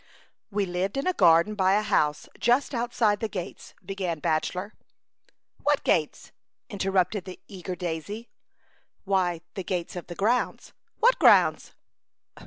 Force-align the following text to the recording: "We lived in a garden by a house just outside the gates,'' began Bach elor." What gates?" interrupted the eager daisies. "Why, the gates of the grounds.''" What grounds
"We 0.49 0.65
lived 0.65 0.97
in 0.97 1.05
a 1.05 1.13
garden 1.13 1.53
by 1.53 1.73
a 1.73 1.83
house 1.83 2.27
just 2.39 2.73
outside 2.73 3.19
the 3.19 3.27
gates,'' 3.29 3.75
began 3.85 4.17
Bach 4.17 4.41
elor." 4.45 4.71
What 5.63 5.83
gates?" 5.83 6.31
interrupted 6.71 7.25
the 7.25 7.39
eager 7.47 7.75
daisies. 7.75 8.25
"Why, 9.03 9.41
the 9.53 9.63
gates 9.63 9.95
of 9.95 10.07
the 10.07 10.15
grounds.''" 10.15 10.73
What 11.01 11.19
grounds 11.19 11.75